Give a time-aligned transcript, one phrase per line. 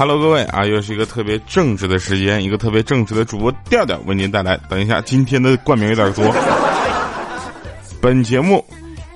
[0.00, 4.58] ！Hello，各位啊，又是一个特别正直的时间，一个特别正直的主播调调为您带来。
[4.66, 6.24] 等一下，今天的冠名有点多。
[8.00, 8.64] 本节目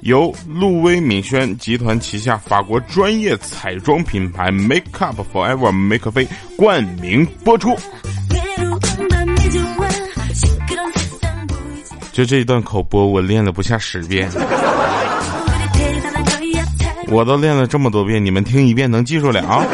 [0.03, 7.75] 由路威敏轩集团旗下法国专业彩妆品牌 Make Up Forever Make 菲冠名播出。
[12.13, 14.29] 就这一段口播，我练了不下十遍。
[17.09, 19.67] 我都练了这么多遍，你们听一遍能记住了？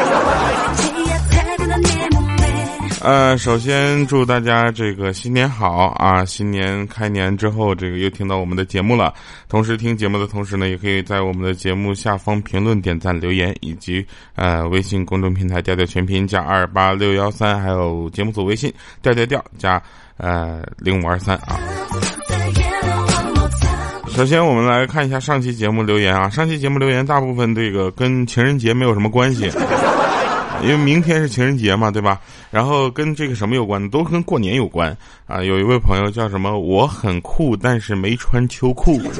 [3.03, 6.23] 呃，首先祝大家这个新年好啊！
[6.23, 9.11] 新年开年之后，这个又听到我们的节目了。
[9.49, 14.05] 同时听节目的同时呢，也可以在我们的节目下方评论、点赞、留言，以及
[14.35, 18.71] 呃微信公众平台调调全拼加二八六幺三，还有节目组微信
[19.01, 19.81] 调调调加
[20.17, 21.59] 呃零五二三啊。
[24.09, 26.29] 首先，我们来看一下上期节目留言啊。
[26.29, 29.49] 上期节目留言大部分这个跟情人节没有什么关系，
[30.61, 32.19] 因为明天是情人节嘛，对吧？
[32.49, 34.95] 然后跟这个什么有关都跟过年有关
[35.25, 35.41] 啊。
[35.43, 36.59] 有一位朋友叫什么？
[36.59, 39.01] 我很酷，但是没穿秋裤。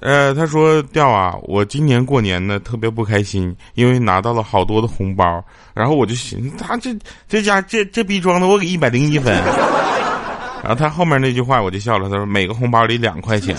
[0.00, 5.42] 呃，他说掉啊，我今年过年呢特别不开心，因为拿到了好多的红包。
[5.72, 6.94] 然后我就寻思，他这
[7.28, 9.34] 这家这这逼装的，我给一百零一分。
[10.62, 13.56] 然后他后面那句话我就笑了，他说每个红包里两块钱。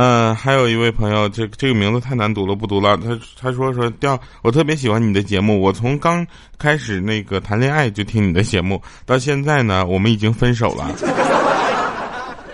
[0.00, 2.96] 嗯，还有一位朋友，这这个名字太难读了，不读了。
[2.98, 6.24] 他他说说调，我特别喜欢你的节目，我从刚
[6.56, 10.88] 开始那个谈恋爱就听你的节目，到现在呢，我们已经分手了，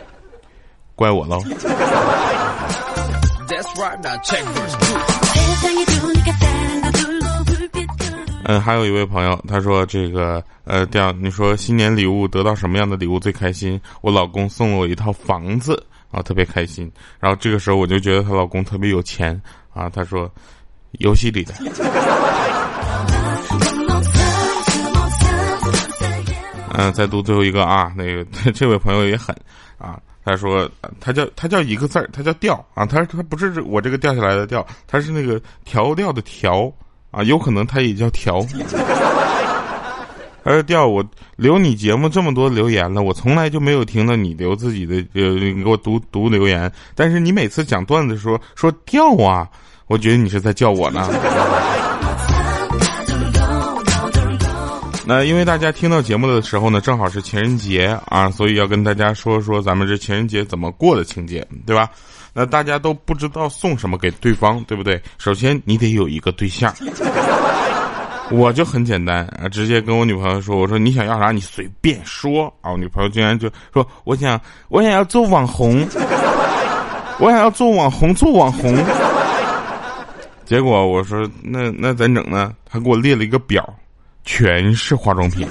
[0.97, 1.43] 怪我喽。
[8.47, 13.79] 嗯，还有一位朋友，他说这个呃，调你说新年礼物得到什么样的礼物最开心？
[14.01, 15.85] 我老公送了我一套房子
[16.15, 16.91] 啊，特别开心。
[17.19, 19.41] 然后这个时候我就觉得她老公特别有钱
[19.73, 19.91] 啊。
[19.91, 20.31] 她说，
[21.01, 21.53] 游戏里的。
[26.77, 29.35] 嗯，再读最后一个啊，那个 这位朋友也狠
[29.79, 30.71] 啊，他说
[31.01, 36.73] 他叫他叫一个字儿，他叫调啊，他他不是我这个掉下来的调，他是那个调调的调。
[37.11, 38.45] 啊，有可能他也叫调。
[40.45, 41.03] 他说：“调我
[41.37, 46.71] 留你节目这么多留言了，我从来就没有听到你留自己的呃，给我读读留言。
[46.95, 49.49] 但是你每次讲段子说说调啊，
[49.87, 51.09] 我觉得你是在叫我呢。
[55.07, 61.89] 那因为大家听到节目的时候呢，正好是情人节啊，所以要跟大家说说咱们这情人节怎么过的情节，对吧？”
[62.37, 65.01] 那大家都不知道送什么给对方，对不对？
[65.19, 66.75] 首先你得有一个对象，
[68.33, 75.87] 我就很简单啊，直接跟我女朋友说：“我说你想要啥，你随便说啊。”我女朋友竟然就说：“我想，我想要做网红，
[77.21, 78.75] 我想要做网红，做网红。
[80.45, 83.63] ”结果我说：“那那怎整呢？”他给我列了一个表，
[84.25, 85.47] 全是化妆品。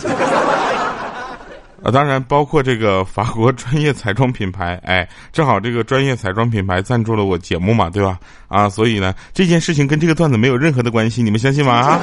[1.83, 8.17] 啊，当然包括这个法国专业彩妆品牌，哎，正好这个专业彩妆品牌赞助了我节目嘛，对吧？
[8.47, 11.73] 啊，所以呢，这件事情跟这个段子没有任何的关系，你们相信吗？
[11.73, 11.99] 啊，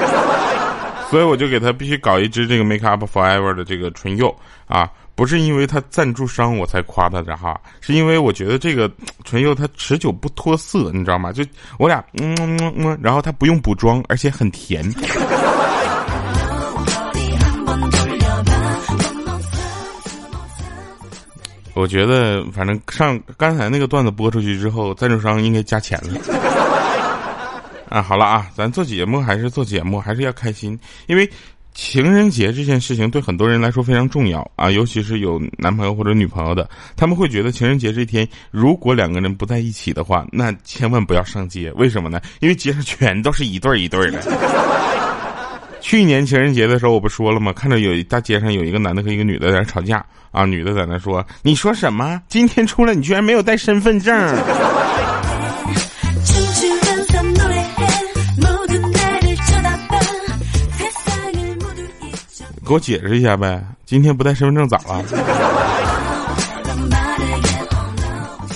[1.11, 4.33] 所以我就给他必须搞一支这个 Make Up Forever 的这个唇釉
[4.65, 8.89] 啊，不是因为他赞助商我才夸他的哈，是因为我觉得这个
[9.25, 11.33] 唇釉它持久不脱色，你知道吗？
[11.33, 11.43] 就
[11.77, 14.89] 我俩嗯嗯嗯，然后它不用补妆，而且很甜。
[21.73, 26.70] 我觉得，反正上刚才那个段子播出去之后，赞助商应该加钱了。
[27.91, 30.79] 啊，好了啊，咱做节目还是做节目，还是要开心。
[31.07, 31.29] 因为
[31.73, 41.69] 情人节这件事情对很多人来说非常重要啊，尤其是有男朋友或者女朋友的，他们会觉得情人节这天，如果两个人不在一起的话，那千万不要上街。
[41.73, 42.21] 为什么呢？
[42.39, 44.21] 因为街上全都是一对一对的。
[45.81, 47.51] 去年情人节的时候，我不说了吗？
[47.51, 52.21] 看着有大街上有一个男的和一个女的在那吵架啊，女的在那说：“你说什么？
[52.29, 54.15] 今天出来你居然没有带身份证？”
[62.71, 65.03] 给我解释一下呗，今天不带身份证咋了？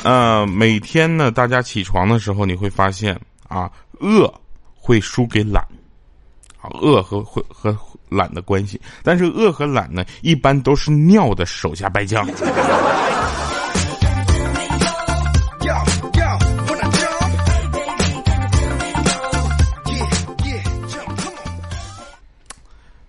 [0.06, 3.20] 呃，每天呢，大家起床的时候你会发现
[3.50, 3.70] 啊，
[4.00, 4.34] 饿
[4.74, 5.62] 会输给懒。
[6.80, 7.78] 饿和会和
[8.08, 12.26] 懒的关系，但是饿和懒呢，一般都是尿的手下败将。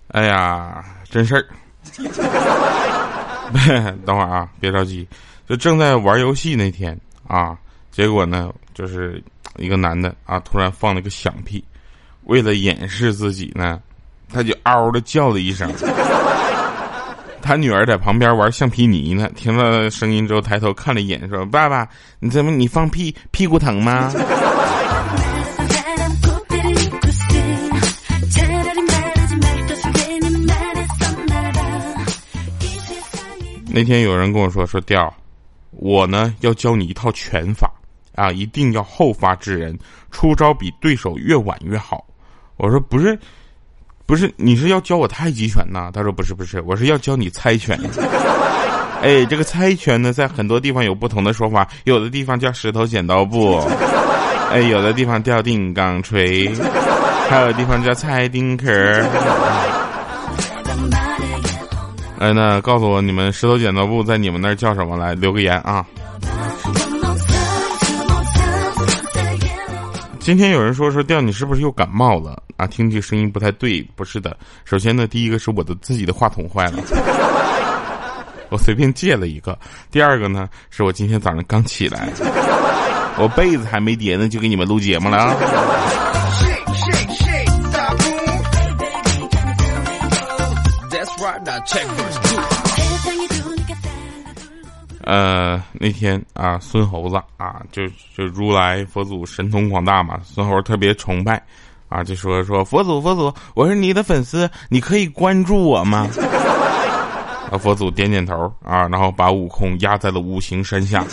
[0.09, 1.47] 哎呀，真事儿。
[4.05, 5.07] 等会儿啊，别着急，
[5.49, 7.57] 就正在玩游戏那天啊，
[7.91, 9.23] 结果呢，就是
[9.57, 11.65] 一个男的啊，突然放了个响屁，
[12.25, 13.81] 为了掩饰自己呢，
[14.33, 15.73] 他就嗷的叫了一声。
[17.41, 21.89] 他女儿在旁边玩橡皮泥呢，听到声音之后抬头看了一眼，说：“爸爸，
[22.19, 24.13] 你怎么你放屁屁股疼吗？”
[33.77, 35.13] 那天有人跟我说：“说调，
[35.73, 37.71] 我呢要教你一套拳法
[38.15, 39.79] 啊，一定要后发制人，
[40.11, 42.03] 出招比对手越晚越好。”
[42.57, 43.19] 我说：“不是。”
[44.07, 45.91] 不是，你是要教我太极拳呐？
[45.93, 47.79] 他说不是，不是，我是要教你猜拳。
[49.03, 53.59] 哎，这个猜拳呢，在很多地方有不同的说法，有的地方叫石头剪刀布，
[54.51, 56.51] 哎，有的地方叫定钢锤，
[57.29, 58.67] 还有地方叫猜丁壳。
[62.19, 64.97] 哎，那告诉我你们石头剪刀布在你们那儿叫什么？
[64.97, 65.85] 来留个言啊。
[70.19, 72.67] 今天有人说说调你是不是又感冒了啊？
[72.67, 74.37] 听这声音不太对，不是的。
[74.65, 76.83] 首先呢，第一个是我的自己的话筒坏了，
[78.51, 79.57] 我随便借了一个。
[79.91, 82.09] 第二个呢，是我今天早上刚起来，
[83.19, 85.37] 我被子还没叠呢，就给你们录节目了啊。
[95.03, 101.41] 呃，那天啊，孙猴子啊，就就如来佛祖神通广大嘛，孙猴特别崇拜，
[101.89, 106.09] 啊，就说说佛祖佛祖，我是你的粉丝，你可以关注我吗？
[107.53, 111.05] 啊，佛祖点点头啊，然后把悟空压在了五行山下，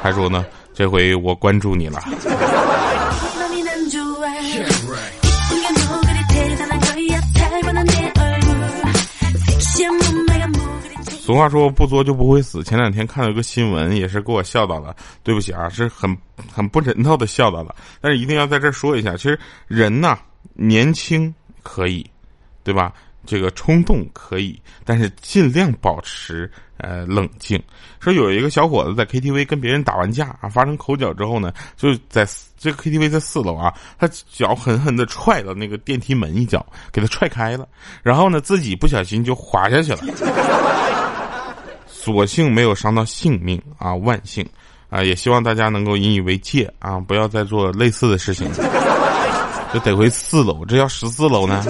[0.00, 2.00] 还说呢，这回我关注你了。
[11.26, 12.62] 俗话说不作就不会死。
[12.62, 14.94] 前两天看到一个新闻，也是给我笑到了。
[15.24, 16.16] 对不起啊，是很
[16.52, 17.74] 很不人道的笑到了。
[18.00, 19.36] 但是一定要在这儿说一下，其实
[19.66, 20.16] 人呐，
[20.54, 21.34] 年轻
[21.64, 22.08] 可以，
[22.62, 22.92] 对吧？
[23.26, 27.60] 这个冲动可以，但是尽量保持呃冷静。
[27.98, 32.24] 说有一个小伙子在 KTV 跟别人打完架啊，发生口角之后呢，就在
[32.56, 37.66] 这个 KTV 在四楼啊，他脚狠狠的踹了那个电梯门一脚，给他踹开了，
[38.04, 41.05] 然后呢自己不小心就滑下去了。
[42.12, 44.46] 所幸没有伤到性命啊，万幸
[44.90, 45.02] 啊！
[45.02, 48.48] 也希望大家能够引以为戒啊，不要再做类似的事情。
[49.72, 51.64] 这得回四楼，这要十四楼呢。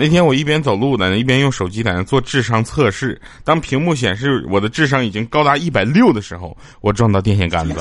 [0.00, 3.20] 那天我一边走路呢，一边用手机在那做智商测试。
[3.42, 7.74] 当屏幕显示我的智商已经高达一百六的时候，我撞到电线杆子。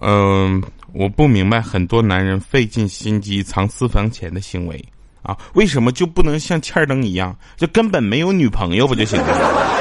[0.00, 0.62] 嗯，
[0.92, 4.84] 我不明白很多男人费尽心机藏私房钱的行为
[5.22, 9.78] 啊，为什么就不能像欠灯一样，就根本没有女朋友不就行了？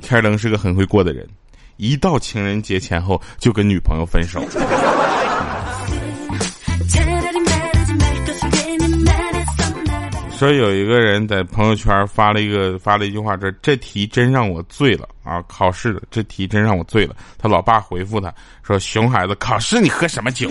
[0.00, 1.28] 欠灯是个很会过的人，
[1.76, 4.42] 一到情人节前后就跟女朋友分手。
[10.40, 15.44] 说有一个人在朋友圈发了一个发了一句话，这这题真让我醉了啊！
[15.46, 17.14] 考试这题真让我醉了。
[17.36, 18.32] 他老爸回复他
[18.62, 20.50] 说：“熊孩子，考试你喝什么酒？”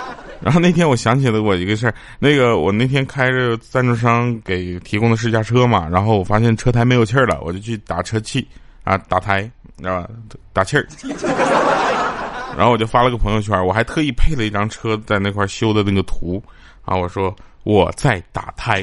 [0.44, 8.46] 然后那天我想起了我一个事儿，那个我那天开着赞助商给提供的试驾车嘛，然后我发现车胎没有气儿了，我就去打车气
[8.84, 9.50] 啊，打胎，
[9.82, 10.06] 啊？
[10.52, 10.86] 打气儿。
[12.58, 16.42] 然后我就发了个朋友圈，我还特意配了一张车在那块修的那个图
[16.90, 17.32] 啊，我说。
[17.62, 18.82] 我在打胎，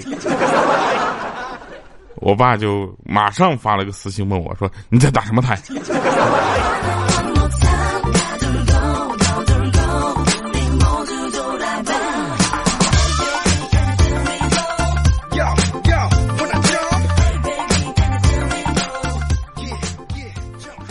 [2.18, 5.56] 我爸就马上发了个私信问我说：“你在打什么胎？”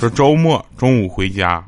[0.01, 1.65] 说周末中午回家，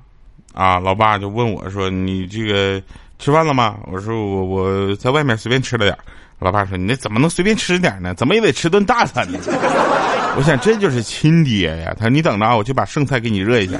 [0.52, 2.82] 啊，老爸就问我说：“你这个。”
[3.18, 3.78] 吃饭了吗？
[3.90, 5.98] 我说我我在外面随便吃了点
[6.38, 8.14] 老爸说你那怎么能随便吃点呢？
[8.14, 9.38] 怎么也得吃顿大餐呢。
[10.38, 11.92] 我想这就是亲爹呀。
[11.98, 13.76] 他说你等着啊，我去把剩菜给你热一下。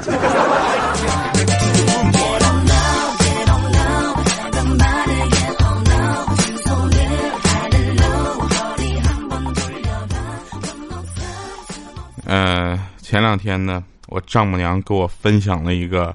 [12.27, 16.15] 嗯，前两天呢，我丈母娘给我分享了一个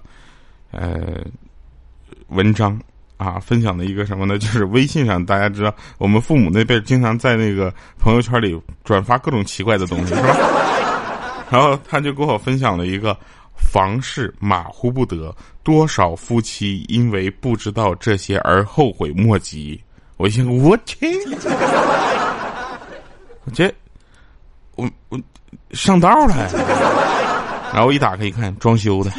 [0.71, 1.23] 呃
[2.27, 2.79] 文章
[3.17, 4.37] 啊，分享了一个什么呢？
[4.39, 10.37] 就是微信上大家知道，我们父母那辈经常在那个朋友圈里转发各种奇怪的东西，是吧？
[11.49, 13.15] 然后他就给我分享了一个
[13.55, 19.79] 房事马虎不得，多少夫妻因为不知道这些而后悔莫及。
[20.17, 20.97] 我一想，我去，
[23.45, 23.73] 我这
[24.75, 25.19] 我我
[25.71, 26.35] 上道了，
[27.73, 29.11] 然后一打开一看，装修的。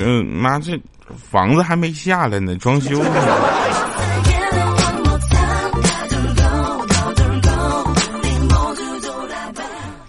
[0.00, 0.80] 这妈这
[1.14, 3.10] 房子还没下来呢，装修呢。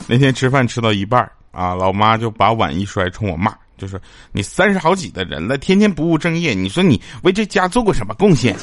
[0.07, 3.99] 那天吃饭吃到一半啊，老妈就把碗一摔，冲我骂，就说
[4.31, 8.55] ：“你三十好几的人了，天天不务正业，你说你为这家做过什么贡献？”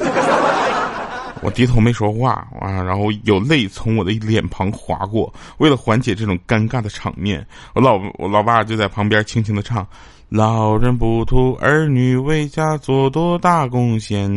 [1.40, 5.32] 我低头没说话啊，然后有泪从我的脸庞划过。
[5.58, 9.86] 为了缓解这种尴尬的场面，我老我老爸就在旁边轻轻的唱
[10.28, 14.28] ：“老人不图儿女为家做多大贡献。”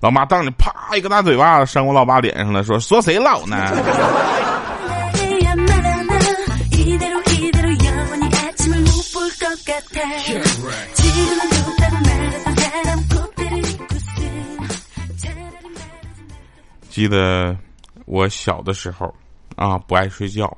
[0.00, 3.56] 老妈当着啪一个大嘴巴扇我老爸脸上了，说：“说谁老呢？”
[16.98, 17.56] 记得
[18.06, 19.14] 我小的时候
[19.54, 20.52] 啊，不爱睡觉，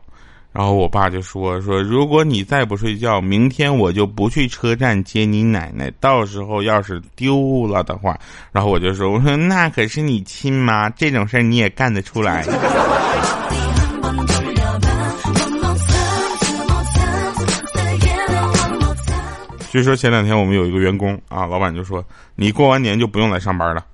[0.53, 5.93] 然后我爸就说说，如果你再不睡觉，明天我就不去车站接你奶奶。
[6.01, 8.19] 到时候要是丢了的话，
[8.53, 12.43] 然后我就说，我说那可是你亲妈，这种事儿你也干得出来。
[19.71, 22.03] 据说前两天我们有一个员工啊，老板就说
[22.35, 23.85] 你过完年就不用来上班了，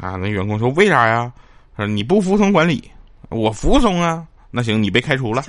[0.00, 1.32] 啊，那员工说为啥呀？
[1.78, 2.90] 说你不服从管理，
[3.28, 4.26] 我服从啊。
[4.50, 5.44] 那行，你被开除了。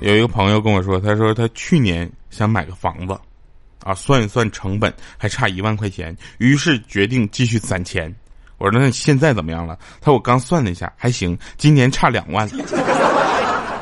[0.00, 3.16] 有一个朋友跟我说，他说他去年想买个房子，
[3.84, 8.12] 啊，算一算成本还差一万块钱，于是决定继续攒钱。
[8.58, 9.78] 我说那现在怎么样了？
[10.00, 12.50] 他说我刚算了一下，还行，今年差两万。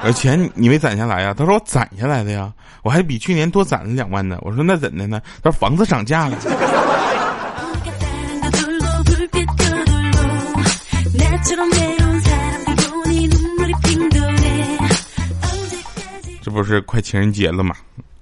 [0.04, 1.32] 而钱你没攒下来呀？
[1.32, 4.36] 他说我攒下来的呀，我还比去年多攒了两万呢。
[4.42, 5.20] 我说那怎的呢？
[5.42, 6.36] 他说房子涨价了。
[16.42, 17.74] 这不是快情人节了吗？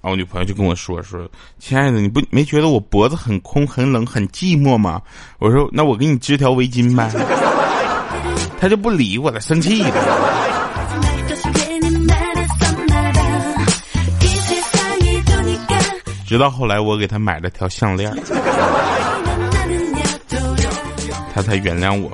[0.02, 1.26] 啊，我女朋友就跟我说说，
[1.58, 5.00] 亲爱的，你不没觉得我脖子很空、很冷、很寂寞吗？
[5.38, 7.10] 我说那我给你织条围巾呗。
[8.60, 10.79] 他就不理我了，生气了。
[16.30, 18.08] 直到后来，我给他买了条项链，
[21.34, 22.08] 他才原谅我。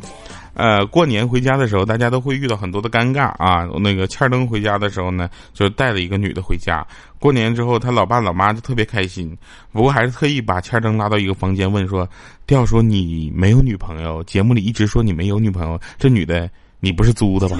[0.55, 3.69] 呃，过年回家的时候，大家都会遇到很多的尴尬啊。
[3.79, 6.83] 那个欠灯回家的时候呢，就带了一个女的回家。
[7.19, 9.37] 过年之后，他老爸老妈就特别开心，
[9.71, 12.09] 不过还是特意把欠灯拉到一个房间，问说
[12.49, 16.49] ：“调说你没有女朋友，节目里一直说你没有女朋友，这女的
[16.81, 17.59] 你不是租的吧？”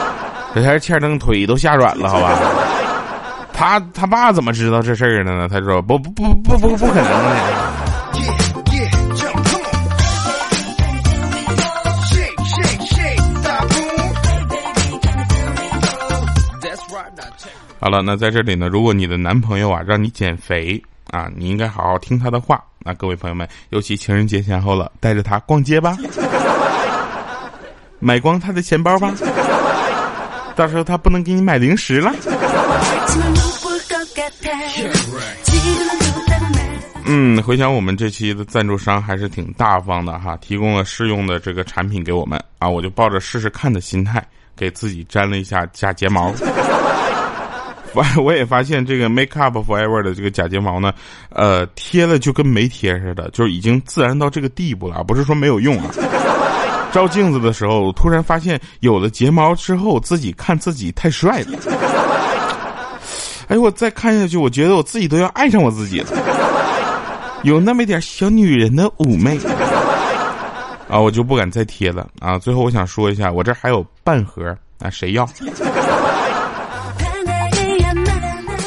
[0.54, 2.38] 这还是欠灯腿都吓软了，好吧？
[3.58, 5.48] 他他爸怎么知道这事儿的呢？
[5.48, 7.36] 他说不不不不不不可能的。
[17.80, 22.62] 好了，那在这里呢，如果你的男朋友啊让你减肥啊，你应该好好听他的话。
[22.84, 25.96] 那各位朋友们，尤其情人节前后了，带着他逛街吧，
[27.98, 29.12] 买光他的钱包吧，
[30.54, 32.14] 到时候他不能给你买零食了。
[37.10, 44.22] 嗯，回想我们这期的赞助商还是挺大方的哈，提供了试用的这个产品给我们啊，我就抱着试试看的心态，
[44.54, 46.32] 给自己粘了一下假睫毛。
[47.94, 50.92] 我我也发现这个 Make Up Forever 的这个假睫毛呢，
[51.30, 55.90] 呃，贴了就跟没贴似的，就是已经自然到这个地步了，不是说没有用啊。
[56.92, 61.58] 照镜子的时候，突然发现有了睫毛之后，自己看自己太帅了。
[63.48, 66.06] 哎，我再看下去，我觉得我自己都要爱上我自己了，
[67.44, 69.38] 有那么一点小女人的妩媚
[70.88, 72.38] 啊，我就不敢再贴了啊。
[72.38, 75.28] 最后我想说一下，我这还有半盒啊，谁要？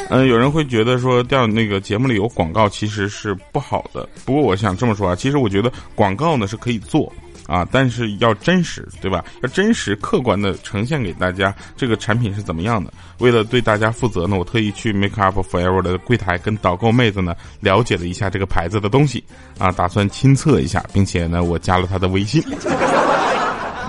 [0.09, 7.11] 嗯，有人会觉得说掉那个节目里有广告其实是不好的，不过我想这么说啊，其实我觉得广告呢是可以做。
[7.51, 9.25] 啊，但是要真实，对吧？
[9.43, 12.93] 要真实客观的呈现给大家这个产品是怎么样的。
[13.17, 19.21] 为了对大家负责呢，我特意去 Make Up Forever 的柜台跟导购妹子呢了解了一下这个牌子的东西
[19.57, 22.41] 啊，打算亲测一下，并且呢，我加了他的微信。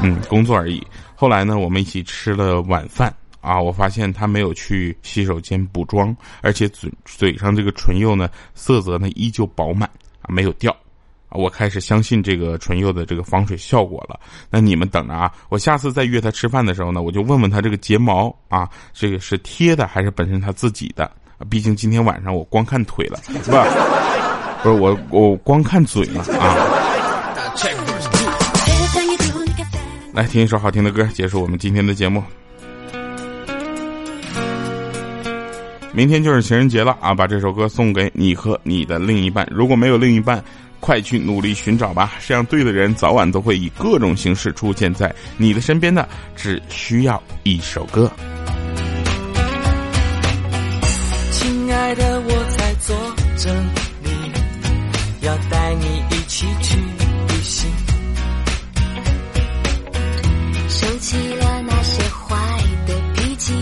[0.02, 0.85] 嗯，工作而已。
[1.14, 9.88] 后来呢，我们一起吃了晚饭啊，我发现他没有去洗手间补妆，而且嘴嘴上这个唇釉呢，色泽呢依旧饱满
[10.23, 10.76] 啊，没有掉。
[11.35, 14.19] 我开始相信这个唇釉的这个防水效果了。
[14.51, 21.11] 那你们等着啊，我下次再约他吃饭的时候呢，我就问问他这个睫毛啊，这个是贴的还是本身他自己的？
[21.51, 23.67] 毕竟今天晚上我光看腿了，是吧？
[24.62, 26.57] 不是我我光看嘴了啊。
[30.15, 32.23] 来听一首好听的歌，结束我们今天的节目。
[35.95, 39.47] 明天就是情人节了啊，把这首歌送给你和你的另一半。
[39.51, 40.43] 如果没有另一半，
[40.83, 48.11] 快去努力寻找吧，这样对的人早晚都会以各种形式出现在你的身边的，只需要一首歌。
[51.31, 52.97] 亲爱的，我在做
[53.37, 53.55] 着
[54.03, 54.33] 你，
[55.25, 57.71] 要带你一起去旅行。
[60.69, 62.37] 收起了那些坏
[62.89, 63.53] 的脾气，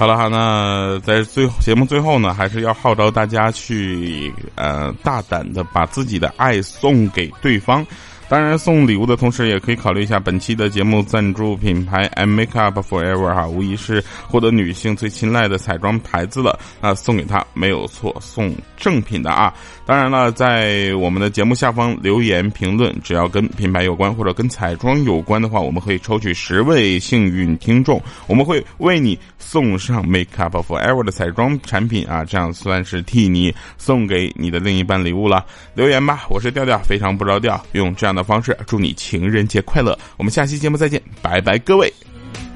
[0.00, 7.86] 好了哈，那在最后节目最后呢，还是要号召大家去呃大胆的把自己的爱送给对方。
[8.30, 19.52] 当然，送礼物的同时，也可以考虑一下本期的节目赞助品牌 M Make Up Forever 哈，无疑是获得女性最青睐的彩妆牌子了啊，送给她没有错，送正品的啊。
[19.84, 35.44] 当然了，在我们的节目下方留言评论，只要跟品牌有关或者跟彩妆有关的话，我们会抽取十位幸运听众，我们会为你送上 Make Up Forever 的彩妆产品啊，这样算是替你送给你的另一半礼物了。
[35.74, 39.98] 留言吧，我是调调，非常不着调，用这样的方式祝你情人节快乐。
[40.16, 41.92] 我们下期节目再见，拜拜，各位。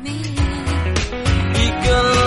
[0.05, 2.24] 一个